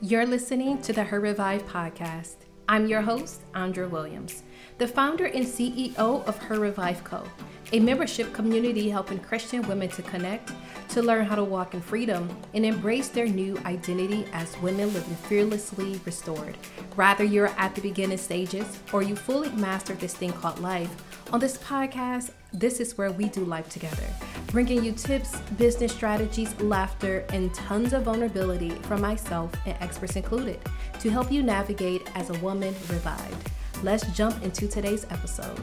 [0.00, 2.36] You're listening to the Her Revived podcast.
[2.68, 4.44] I'm your host, Andra Williams,
[4.78, 7.24] the founder and CEO of Her Revived Co.,
[7.72, 10.52] a membership community helping Christian women to connect,
[10.90, 15.16] to learn how to walk in freedom, and embrace their new identity as women living
[15.16, 16.56] fearlessly restored.
[16.94, 20.94] Rather, you're at the beginning stages or you fully mastered this thing called life.
[21.32, 24.06] On this podcast, this is where we do life together,
[24.48, 30.58] bringing you tips, business strategies, laughter, and tons of vulnerability from myself and experts included
[30.98, 33.50] to help you navigate as a woman revived.
[33.82, 35.60] Let's jump into today's episode.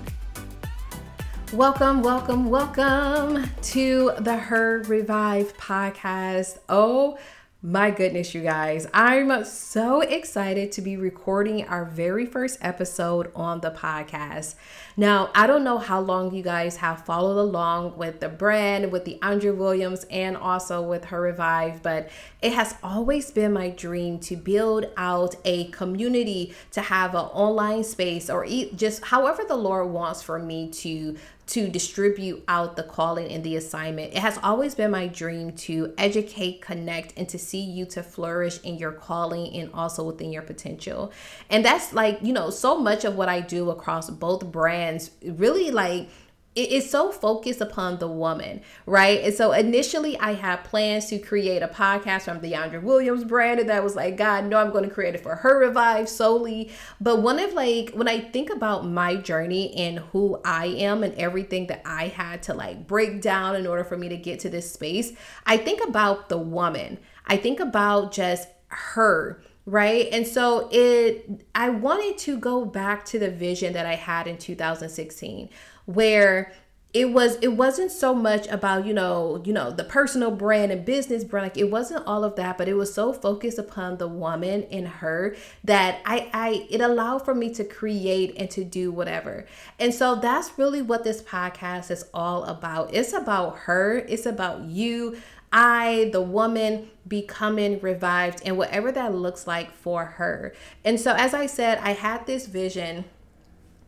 [1.52, 6.59] Welcome, welcome, welcome to the Her Revived podcast.
[6.70, 7.17] Oh,
[7.65, 13.61] my goodness, you guys, I'm so excited to be recording our very first episode on
[13.61, 14.53] the podcast.
[14.95, 19.05] Now, I don't know how long you guys have followed along with the brand, with
[19.05, 24.20] the Andra Williams, and also with Her Revived, but it has always been my dream
[24.20, 29.90] to build out a community, to have an online space, or just however the Lord
[29.90, 34.13] wants for me to to distribute out the calling and the assignment.
[34.13, 38.60] It has always been my dream to educate, connect, and to see you to flourish
[38.63, 41.12] in your calling and also within your potential.
[41.49, 45.70] And that's like, you know, so much of what I do across both brands really
[45.70, 46.10] like
[46.55, 49.21] it is so focused upon the woman, right?
[49.21, 53.59] And so initially I had plans to create a podcast from the Andra Williams brand,
[53.59, 56.71] and that was like, God, no, I'm going to create it for her revived solely.
[57.01, 61.13] But one of like when I think about my journey and who I am and
[61.15, 64.50] everything that I had to like break down in order for me to get to
[64.50, 65.12] this space,
[65.45, 67.00] I think about the woman.
[67.28, 73.17] I think about just her right and so it i wanted to go back to
[73.17, 75.50] the vision that i had in 2016
[75.85, 76.51] where
[76.94, 80.85] it was it wasn't so much about you know you know the personal brand and
[80.85, 84.07] business brand like it wasn't all of that but it was so focused upon the
[84.07, 88.91] woman in her that i i it allowed for me to create and to do
[88.91, 89.45] whatever.
[89.79, 92.94] And so that's really what this podcast is all about.
[92.94, 93.97] It's about her.
[94.07, 95.18] It's about you
[95.51, 100.53] I, the woman, becoming revived and whatever that looks like for her.
[100.84, 103.06] And so, as I said, I had this vision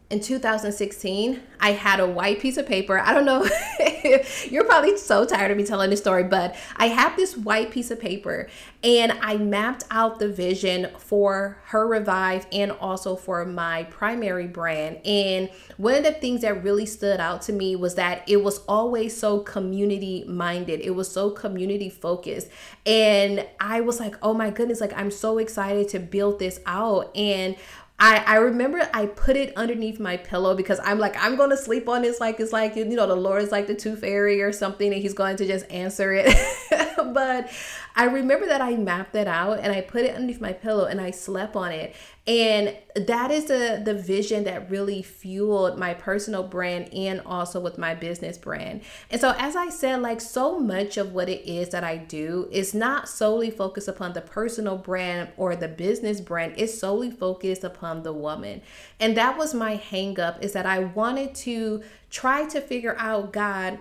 [0.09, 2.97] in 2016, I had a white piece of paper.
[2.97, 3.45] I don't know,
[4.50, 7.91] you're probably so tired of me telling this story, but I have this white piece
[7.91, 8.47] of paper
[8.84, 15.06] and I mapped out the vision for Her Revived and also for my primary brand.
[15.06, 18.59] And one of the things that really stood out to me was that it was
[18.59, 22.47] always so community minded, it was so community focused.
[22.85, 27.12] And I was like, oh my goodness, like I'm so excited to build this out.
[27.18, 27.57] And
[28.00, 31.58] I, I remember I put it underneath my pillow because I'm like, I'm going to
[31.58, 34.41] sleep on this like it's like, you know, the Lord is like the tooth fairy
[34.41, 36.28] or something and he's going to just answer it.
[37.13, 37.50] but
[37.96, 41.02] I remember that I mapped that out and I put it underneath my pillow and
[41.02, 41.96] I slept on it.
[42.28, 47.78] And that is the the vision that really fueled my personal brand and also with
[47.78, 48.82] my business brand.
[49.10, 52.50] And so as I said, like so much of what it is that I do
[52.52, 56.56] is not solely focused upon the personal brand or the business brand.
[56.58, 58.62] It's solely focused upon the woman.
[59.00, 63.32] And that was my hang up is that I wanted to try to figure out
[63.32, 63.80] God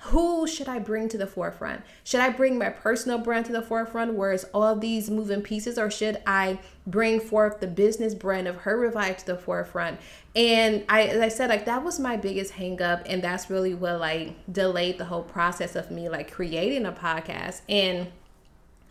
[0.00, 1.82] who should I bring to the forefront?
[2.04, 5.76] Should I bring my personal brand to the forefront, where it's all these moving pieces,
[5.76, 9.98] or should I bring forth the business brand of Her Revived to the forefront?
[10.36, 13.98] And I, as I said, like that was my biggest hangup, and that's really what
[13.98, 17.62] like delayed the whole process of me like creating a podcast.
[17.68, 18.08] And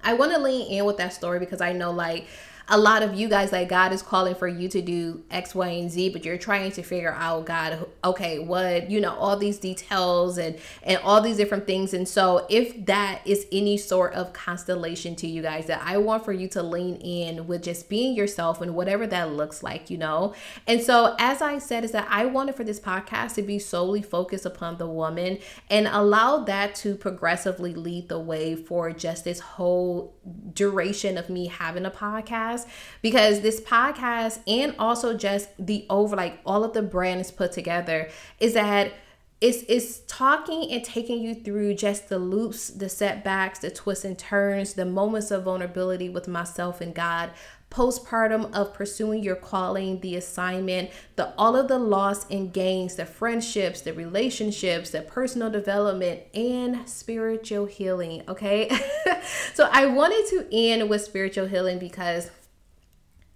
[0.03, 2.27] I want to lean in with that story because I know like
[2.69, 5.67] a lot of you guys like God is calling for you to do X, Y,
[5.67, 9.57] and Z, but you're trying to figure out God, okay, what you know, all these
[9.57, 11.93] details and and all these different things.
[11.93, 16.25] And so, if that is any sort of constellation to you guys, that I want
[16.25, 19.97] for you to lean in with just being yourself and whatever that looks like, you
[19.97, 20.33] know.
[20.65, 24.01] And so, as I said, is that I wanted for this podcast to be solely
[24.01, 25.39] focused upon the woman
[25.69, 30.15] and allow that to progressively lead the way for just this whole
[30.53, 32.67] duration of me having a podcast podcast
[33.01, 38.09] because this podcast and also just the over like all of the brands put together
[38.39, 38.91] is that
[39.39, 44.17] it's it's talking and taking you through just the loops, the setbacks, the twists and
[44.17, 47.29] turns, the moments of vulnerability with myself and God,
[47.69, 53.05] postpartum of pursuing your calling, the assignment, the all of the loss and gains, the
[53.05, 58.69] friendships, the relationships, the personal development and spiritual healing, okay?
[59.53, 62.31] so I wanted to end with spiritual healing because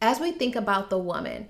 [0.01, 1.47] as we think about the woman,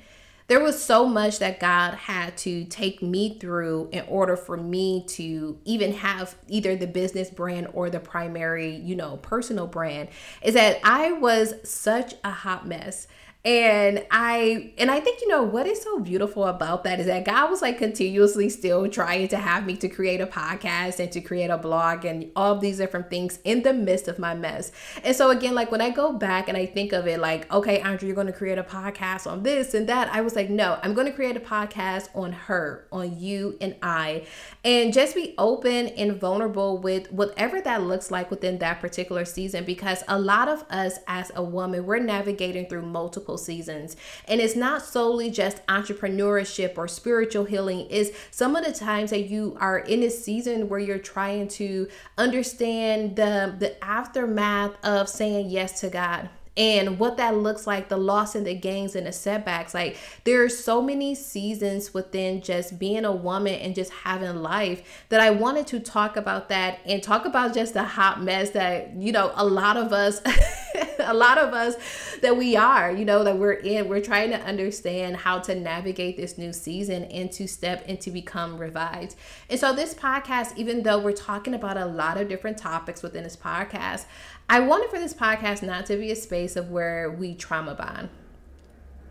[0.48, 5.06] there was so much that God had to take me through in order for me
[5.10, 10.10] to even have either the business brand or the primary, you know, personal brand.
[10.42, 13.08] Is that I was such a hot mess
[13.44, 17.26] and i and i think you know what is so beautiful about that is that
[17.26, 21.20] god was like continuously still trying to have me to create a podcast and to
[21.20, 24.72] create a blog and all these different things in the midst of my mess.
[25.04, 27.80] And so again like when i go back and i think of it like okay
[27.80, 30.80] Andra you're going to create a podcast on this and that i was like no
[30.84, 34.26] i'm going to create a podcast on her on you and i
[34.64, 39.64] and just be open and vulnerable with whatever that looks like within that particular season
[39.64, 43.96] because a lot of us as a woman we're navigating through multiple seasons.
[44.28, 49.30] And it's not solely just entrepreneurship or spiritual healing, is some of the times that
[49.30, 51.88] you are in a season where you're trying to
[52.18, 57.98] understand the the aftermath of saying yes to God and what that looks like the
[57.98, 62.78] loss and the gains and the setbacks like there are so many seasons within just
[62.78, 67.02] being a woman and just having life that i wanted to talk about that and
[67.02, 70.20] talk about just the hot mess that you know a lot of us
[71.06, 71.76] a lot of us
[72.22, 76.18] that we are you know that we're in we're trying to understand how to navigate
[76.18, 79.16] this new season and to step into become revived.
[79.50, 83.24] And so this podcast even though we're talking about a lot of different topics within
[83.24, 84.06] this podcast
[84.50, 88.10] I wanted for this podcast not to be a space of where we trauma bond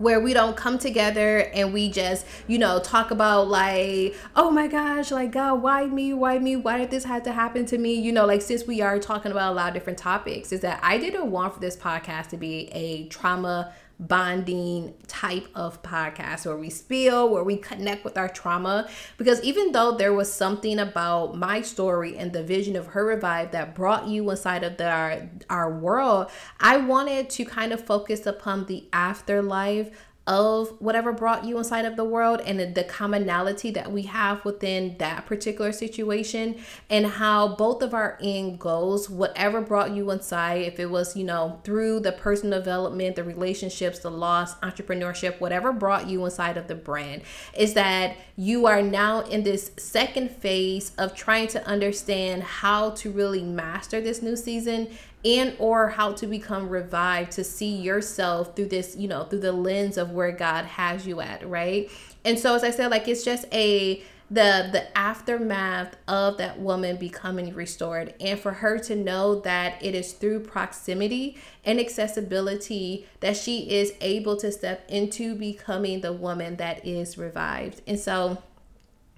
[0.00, 4.66] where we don't come together and we just, you know, talk about like, oh my
[4.66, 6.14] gosh, like God, why me?
[6.14, 6.56] Why me?
[6.56, 7.94] Why did this have to happen to me?
[7.94, 10.80] You know, like since we are talking about a lot of different topics, is that
[10.82, 16.56] I didn't want for this podcast to be a trauma bonding type of podcast where
[16.56, 18.88] we spill, where we connect with our trauma.
[19.18, 23.52] Because even though there was something about my story and the vision of her revived
[23.52, 28.24] that brought you inside of the, our, our world, I wanted to kind of focus
[28.24, 29.90] upon the afterlife
[30.30, 34.96] of whatever brought you inside of the world and the commonality that we have within
[34.98, 36.54] that particular situation
[36.88, 41.24] and how both of our end goals whatever brought you inside if it was you
[41.24, 46.68] know through the personal development the relationships the loss entrepreneurship whatever brought you inside of
[46.68, 47.22] the brand
[47.58, 53.10] is that you are now in this second phase of trying to understand how to
[53.10, 54.86] really master this new season
[55.24, 59.52] and or how to become revived to see yourself through this you know through the
[59.52, 61.90] lens of where god has you at right?
[62.24, 66.96] And so as i said like it's just a the the aftermath of that woman
[66.96, 73.36] becoming restored and for her to know that it is through proximity and accessibility that
[73.36, 77.82] she is able to step into becoming the woman that is revived.
[77.86, 78.40] And so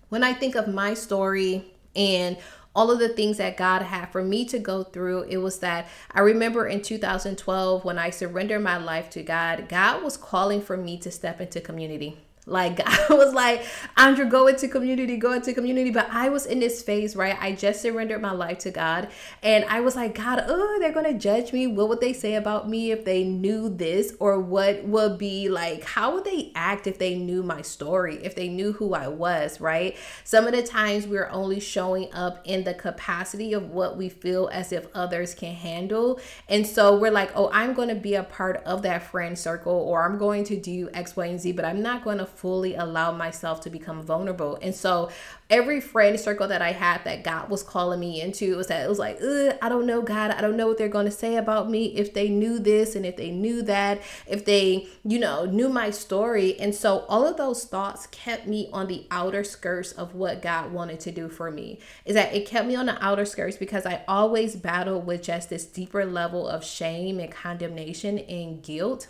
[0.08, 1.64] when i think of my story
[1.94, 2.36] and
[2.74, 5.22] all of the things that God had for me to go through.
[5.24, 10.02] It was that I remember in 2012 when I surrendered my life to God, God
[10.02, 12.18] was calling for me to step into community.
[12.44, 13.64] Like I was like,
[13.96, 15.90] Andra, go into community, go into community.
[15.90, 17.36] But I was in this phase, right?
[17.40, 19.08] I just surrendered my life to God.
[19.42, 21.66] And I was like, God, oh, they're gonna judge me.
[21.66, 24.14] What would they say about me if they knew this?
[24.18, 28.34] Or what would be like, how would they act if they knew my story, if
[28.34, 29.96] they knew who I was, right?
[30.24, 34.48] Some of the times we're only showing up in the capacity of what we feel
[34.52, 36.20] as if others can handle.
[36.48, 40.04] And so we're like, oh, I'm gonna be a part of that friend circle, or
[40.04, 43.60] I'm going to do X, Y, and Z, but I'm not gonna fully allow myself
[43.62, 44.58] to become vulnerable.
[44.60, 45.10] And so
[45.50, 48.88] every friend circle that I had that God was calling me into was that it
[48.88, 51.70] was like, I don't know, God, I don't know what they're going to say about
[51.70, 55.68] me if they knew this and if they knew that, if they, you know, knew
[55.68, 56.58] my story.
[56.58, 60.72] And so all of those thoughts kept me on the outer skirts of what God
[60.72, 61.78] wanted to do for me.
[62.04, 65.50] Is that it kept me on the outer skirts because I always battled with just
[65.50, 69.08] this deeper level of shame and condemnation and guilt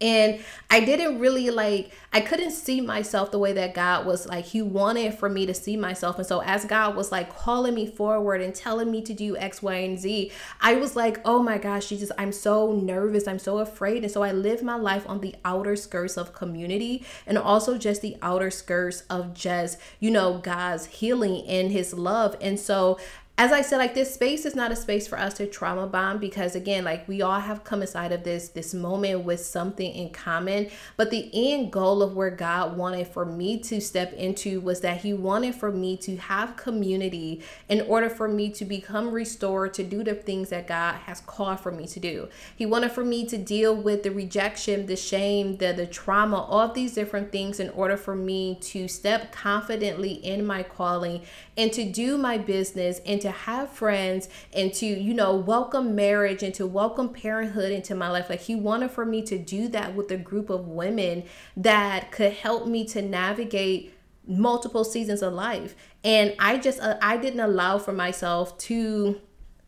[0.00, 0.40] and
[0.70, 4.62] I didn't really like, I couldn't see myself the way that God was like, He
[4.62, 6.16] wanted for me to see myself.
[6.16, 9.62] And so, as God was like calling me forward and telling me to do X,
[9.62, 13.28] Y, and Z, I was like, oh my gosh, Jesus, I'm so nervous.
[13.28, 14.02] I'm so afraid.
[14.02, 18.00] And so, I lived my life on the outer skirts of community and also just
[18.00, 22.36] the outer skirts of just, you know, God's healing and His love.
[22.40, 22.98] And so,
[23.40, 26.18] as I said, like this space is not a space for us to trauma bomb
[26.18, 30.10] because again, like we all have come inside of this this moment with something in
[30.10, 30.68] common.
[30.98, 34.98] But the end goal of where God wanted for me to step into was that
[34.98, 39.84] He wanted for me to have community in order for me to become restored to
[39.84, 42.28] do the things that God has called for me to do.
[42.54, 46.70] He wanted for me to deal with the rejection, the shame, the the trauma, all
[46.74, 51.22] these different things in order for me to step confidently in my calling
[51.56, 55.94] and to do my business and to to have friends and to, you know, welcome
[55.94, 58.28] marriage and to welcome parenthood into my life.
[58.28, 61.24] Like he wanted for me to do that with a group of women
[61.56, 63.94] that could help me to navigate
[64.26, 65.74] multiple seasons of life.
[66.04, 69.20] And I just uh, I didn't allow for myself to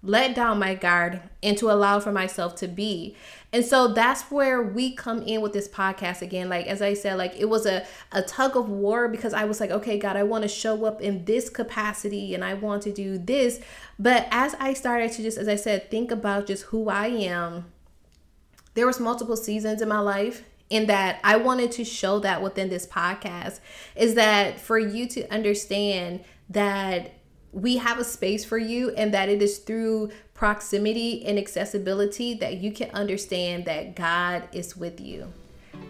[0.03, 3.17] let down my guard and to allow for myself to be.
[3.53, 6.49] And so that's where we come in with this podcast again.
[6.49, 9.61] Like, as I said, like it was a, a tug of war because I was
[9.61, 12.93] like, okay, God, I want to show up in this capacity and I want to
[12.93, 13.61] do this.
[13.99, 17.67] But as I started to just, as I said, think about just who I am,
[18.75, 22.71] there was multiple seasons in my life in that I wanted to show that within
[22.71, 23.61] this podcast
[23.95, 27.13] is that for you to understand that
[27.53, 32.59] we have a space for you and that it is through proximity and accessibility that
[32.59, 35.33] you can understand that God is with you.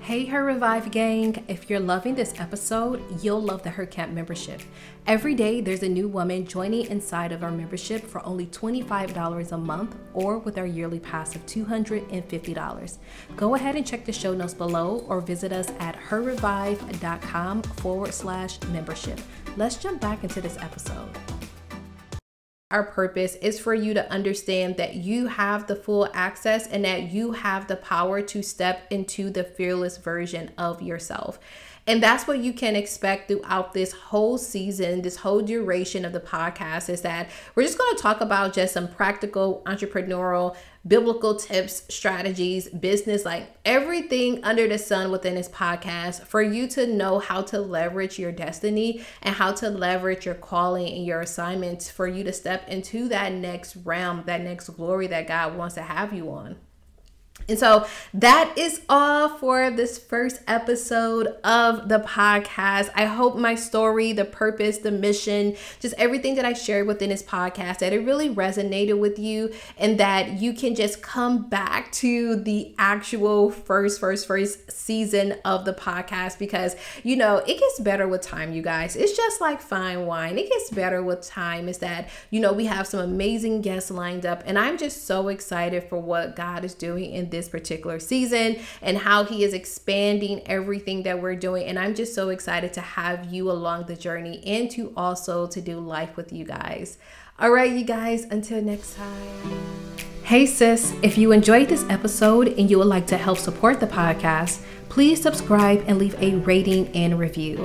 [0.01, 1.45] Hey, Her Revived gang.
[1.47, 4.61] If you're loving this episode, you'll love the Her Camp membership.
[5.07, 9.57] Every day, there's a new woman joining inside of our membership for only $25 a
[9.57, 12.99] month or with our yearly pass of $250.
[13.37, 18.61] Go ahead and check the show notes below or visit us at herrevived.com forward slash
[18.71, 19.21] membership.
[19.57, 21.17] Let's jump back into this episode
[22.73, 27.13] our purpose is for you to understand that you have the full access and that
[27.13, 31.39] you have the power to step into the fearless version of yourself.
[31.87, 36.21] And that's what you can expect throughout this whole season, this whole duration of the
[36.21, 41.85] podcast is that we're just going to talk about just some practical entrepreneurial biblical tips,
[41.95, 47.43] strategies, business, like everything under the sun within this podcast for you to know how
[47.43, 52.25] to leverage your destiny and how to leverage your calling and your assignments for you
[52.25, 56.31] to step into that next realm, that next glory that God wants to have you
[56.31, 56.57] on.
[57.49, 62.91] And so that is all for this first episode of the podcast.
[62.95, 67.23] I hope my story, the purpose, the mission, just everything that I shared within this
[67.23, 72.37] podcast, that it really resonated with you and that you can just come back to
[72.37, 78.07] the actual first, first, first season of the podcast because, you know, it gets better
[78.07, 78.95] with time, you guys.
[78.95, 81.69] It's just like fine wine, it gets better with time.
[81.69, 85.29] Is that, you know, we have some amazing guests lined up, and I'm just so
[85.29, 90.43] excited for what God is doing in this particular season and how He is expanding
[90.47, 91.67] everything that we're doing.
[91.67, 95.61] And I'm just so excited to have you along the journey and to also to
[95.61, 96.99] do life with you guys.
[97.39, 99.83] All right, you guys, until next time.
[100.25, 103.87] Hey, sis, if you enjoyed this episode and you would like to help support the
[103.87, 104.63] podcast,
[104.93, 107.57] please subscribe and leave a rating and review.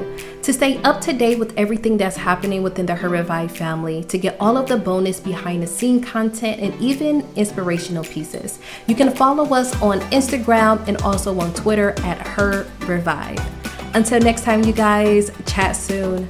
[0.44, 4.18] To stay up to date with everything that's happening within the Her Revived family, to
[4.18, 9.14] get all of the bonus behind the scene content and even inspirational pieces, you can
[9.14, 13.42] follow us on Instagram and also on Twitter at Her Revived.
[13.94, 16.30] Until next time, you guys, chat soon.